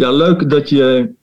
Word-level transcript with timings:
Ja, 0.00 0.12
leuk 0.12 0.50
dat 0.50 0.68
je 0.68 1.14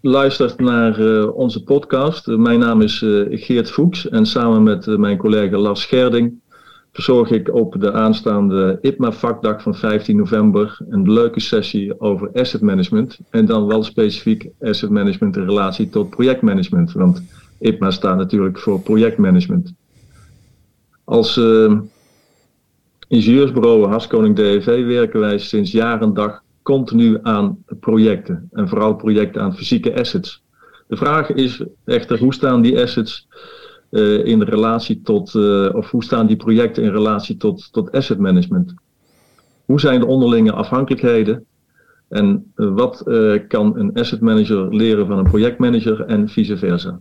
luistert 0.00 0.60
naar 0.60 1.00
uh, 1.00 1.34
onze 1.34 1.62
podcast. 1.62 2.28
Uh, 2.28 2.38
mijn 2.38 2.58
naam 2.58 2.80
is 2.80 3.00
uh, 3.00 3.26
Geert 3.30 3.70
Voeks 3.70 4.08
en 4.08 4.26
samen 4.26 4.62
met 4.62 4.86
mijn 4.86 5.16
collega 5.16 5.56
Lars 5.56 5.80
Scherding 5.80 6.40
verzorg 6.92 7.30
ik 7.30 7.54
op 7.54 7.76
de 7.80 7.92
aanstaande 7.92 8.78
IPMA-vakdag 8.80 9.62
van 9.62 9.74
15 9.74 10.16
november 10.16 10.78
een 10.88 11.12
leuke 11.12 11.40
sessie 11.40 12.00
over 12.00 12.30
asset 12.32 12.60
management. 12.60 13.18
En 13.30 13.46
dan 13.46 13.66
wel 13.66 13.82
specifiek 13.82 14.48
asset 14.60 14.90
management 14.90 15.36
in 15.36 15.44
relatie 15.44 15.88
tot 15.88 16.10
projectmanagement. 16.10 16.92
Want 16.92 17.22
IPMA 17.58 17.90
staat 17.90 18.16
natuurlijk 18.16 18.58
voor 18.58 18.80
projectmanagement. 18.80 19.72
Als 21.04 21.40
ingenieursbureau 23.08 23.88
Haskoning 23.88 24.36
DEV 24.36 24.86
werken 24.86 25.20
wij 25.20 25.38
sinds 25.38 25.72
jaar 25.72 26.02
en 26.02 26.14
dag 26.14 26.41
continu 26.62 27.18
aan 27.22 27.64
projecten. 27.80 28.48
En 28.52 28.68
vooral 28.68 28.94
projecten 28.94 29.42
aan 29.42 29.56
fysieke 29.56 29.94
assets. 29.98 30.42
De 30.88 30.96
vraag 30.96 31.30
is 31.30 31.64
echter, 31.84 32.18
hoe 32.18 32.34
staan 32.34 32.62
die 32.62 32.80
assets 32.80 33.28
uh, 33.90 34.26
in 34.26 34.42
relatie 34.42 35.00
tot, 35.02 35.34
uh, 35.34 35.74
of 35.74 35.90
hoe 35.90 36.04
staan 36.04 36.26
die 36.26 36.36
projecten 36.36 36.82
in 36.82 36.90
relatie 36.90 37.36
tot, 37.36 37.68
tot 37.72 37.92
asset 37.92 38.18
management? 38.18 38.74
Hoe 39.64 39.80
zijn 39.80 40.00
de 40.00 40.06
onderlinge 40.06 40.52
afhankelijkheden? 40.52 41.44
En 42.08 42.52
uh, 42.56 42.74
wat 42.74 43.02
kan 43.48 43.78
een 43.78 43.94
asset 43.94 44.20
manager 44.20 44.74
leren 44.74 45.06
van 45.06 45.18
een 45.18 45.30
projectmanager 45.30 46.00
en 46.00 46.28
vice 46.28 46.56
versa? 46.56 47.00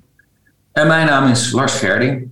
En 0.71 0.87
mijn 0.87 1.05
naam 1.05 1.29
is 1.29 1.51
Lars 1.51 1.79
Gerding. 1.79 2.31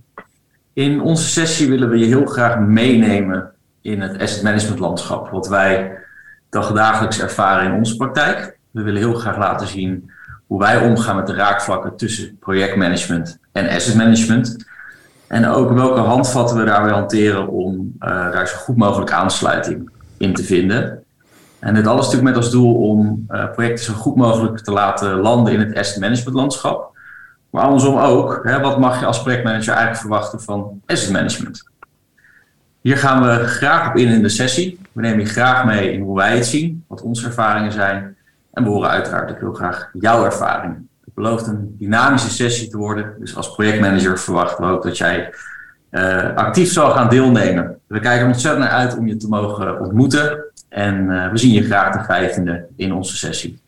In 0.72 1.00
onze 1.00 1.28
sessie 1.28 1.68
willen 1.68 1.88
we 1.88 1.98
je 1.98 2.04
heel 2.04 2.26
graag 2.26 2.58
meenemen 2.58 3.52
in 3.80 4.00
het 4.00 4.20
asset 4.20 4.42
management 4.42 4.78
landschap. 4.78 5.28
Wat 5.28 5.48
wij 5.48 5.98
dagelijks 6.50 7.20
ervaren 7.20 7.72
in 7.72 7.78
onze 7.78 7.96
praktijk. 7.96 8.58
We 8.70 8.82
willen 8.82 9.00
heel 9.00 9.14
graag 9.14 9.38
laten 9.38 9.66
zien 9.66 10.10
hoe 10.46 10.58
wij 10.58 10.78
omgaan 10.78 11.16
met 11.16 11.26
de 11.26 11.34
raakvlakken 11.34 11.96
tussen 11.96 12.36
projectmanagement 12.38 13.38
en 13.52 13.68
asset 13.68 13.94
management. 13.94 14.64
En 15.26 15.46
ook 15.46 15.72
welke 15.72 16.00
handvatten 16.00 16.56
we 16.56 16.64
daarbij 16.64 16.92
hanteren 16.92 17.48
om 17.48 17.96
uh, 18.00 18.08
daar 18.08 18.48
zo 18.48 18.56
goed 18.56 18.76
mogelijk 18.76 19.12
aansluiting 19.12 19.90
in 20.18 20.34
te 20.34 20.42
vinden. 20.42 21.04
En 21.58 21.74
dit 21.74 21.86
alles 21.86 22.04
natuurlijk 22.04 22.34
met 22.34 22.36
als 22.36 22.50
doel 22.50 22.74
om 22.74 23.26
uh, 23.28 23.50
projecten 23.50 23.84
zo 23.84 23.92
goed 23.92 24.16
mogelijk 24.16 24.58
te 24.58 24.70
laten 24.70 25.16
landen 25.16 25.52
in 25.52 25.60
het 25.60 25.76
asset 25.76 26.00
management 26.00 26.36
landschap. 26.36 26.98
Maar 27.50 27.62
andersom 27.62 27.98
ook, 27.98 28.40
hè, 28.42 28.60
wat 28.60 28.78
mag 28.78 29.00
je 29.00 29.06
als 29.06 29.22
projectmanager 29.22 29.72
eigenlijk 29.72 30.00
verwachten 30.00 30.40
van 30.40 30.80
asset 30.86 31.12
management? 31.12 31.68
Hier 32.80 32.96
gaan 32.96 33.22
we 33.22 33.46
graag 33.46 33.88
op 33.88 33.96
in 33.96 34.08
in 34.08 34.22
de 34.22 34.28
sessie. 34.28 34.79
We 34.92 35.00
nemen 35.00 35.18
je 35.18 35.26
graag 35.26 35.64
mee 35.64 35.92
in 35.92 36.00
hoe 36.00 36.16
wij 36.16 36.34
het 36.34 36.46
zien, 36.46 36.84
wat 36.88 37.02
onze 37.02 37.26
ervaringen 37.26 37.72
zijn. 37.72 38.16
En 38.52 38.64
we 38.64 38.68
horen 38.68 38.90
uiteraard 38.90 39.30
ook 39.30 39.38
heel 39.38 39.52
graag 39.52 39.90
jouw 39.92 40.24
ervaringen. 40.24 40.88
Het 41.04 41.14
belooft 41.14 41.46
een 41.46 41.76
dynamische 41.78 42.30
sessie 42.30 42.68
te 42.68 42.76
worden. 42.76 43.14
Dus 43.18 43.36
als 43.36 43.54
projectmanager 43.54 44.18
verwachten 44.18 44.66
we 44.66 44.72
ook 44.72 44.82
dat 44.82 44.98
jij 44.98 45.34
uh, 45.90 46.34
actief 46.34 46.72
zal 46.72 46.90
gaan 46.90 47.08
deelnemen. 47.08 47.78
We 47.86 48.00
kijken 48.00 48.26
ontzettend 48.26 48.64
naar 48.64 48.72
uit 48.72 48.98
om 48.98 49.06
je 49.06 49.16
te 49.16 49.28
mogen 49.28 49.80
ontmoeten. 49.80 50.44
En 50.68 51.10
uh, 51.10 51.30
we 51.30 51.38
zien 51.38 51.52
je 51.52 51.62
graag 51.62 52.06
de 52.06 52.30
15e 52.30 52.74
in 52.76 52.92
onze 52.92 53.16
sessie. 53.16 53.60